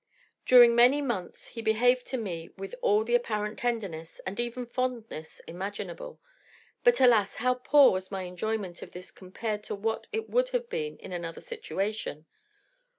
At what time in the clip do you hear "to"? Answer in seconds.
2.07-2.17, 9.65-9.75